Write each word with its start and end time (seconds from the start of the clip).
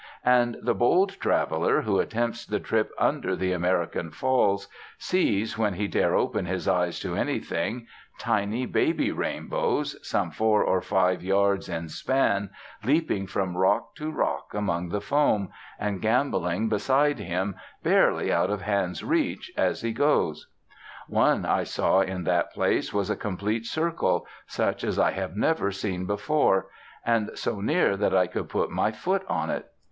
And 0.25 0.57
the 0.63 0.73
bold 0.73 1.11
traveller 1.19 1.81
who 1.83 1.99
attempts 1.99 2.43
the 2.47 2.59
trip 2.59 2.89
under 2.97 3.35
the 3.35 3.53
American 3.53 4.09
Falls 4.09 4.67
sees, 4.97 5.59
when 5.59 5.75
he 5.75 5.87
dare 5.87 6.15
open 6.15 6.47
his 6.47 6.67
eyes 6.67 6.99
to 7.01 7.15
anything, 7.15 7.85
tiny 8.17 8.65
baby 8.65 9.11
rainbows, 9.11 9.95
some 10.01 10.31
four 10.31 10.63
or 10.63 10.81
five 10.81 11.21
yards 11.21 11.69
in 11.69 11.87
span, 11.87 12.49
leaping 12.83 13.27
from 13.27 13.55
rock 13.55 13.93
to 13.97 14.09
rock 14.09 14.55
among 14.55 14.89
the 14.89 15.01
foam, 15.01 15.49
and 15.77 16.01
gambolling 16.01 16.67
beside 16.67 17.19
him, 17.19 17.53
barely 17.83 18.33
out 18.33 18.49
of 18.49 18.63
hand's 18.63 19.03
reach, 19.03 19.51
as 19.55 19.81
he 19.83 19.91
goes. 19.93 20.47
One 21.09 21.45
I 21.45 21.63
saw 21.63 21.99
in 22.01 22.23
that 22.23 22.51
place 22.55 22.91
was 22.91 23.11
a 23.11 23.15
complete 23.15 23.67
circle, 23.67 24.25
such 24.47 24.83
as 24.83 24.97
I 24.97 25.11
have 25.11 25.37
never 25.37 25.69
seen 25.71 26.07
before, 26.07 26.71
and 27.05 27.29
so 27.37 27.61
near 27.61 27.95
that 27.97 28.15
I 28.15 28.25
could 28.25 28.49
put 28.49 28.71
my 28.71 28.91
foot 28.91 29.23
on 29.29 29.51
it. 29.51 29.67